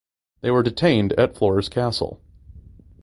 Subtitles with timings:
[0.41, 2.19] They were detained at Floors Castle.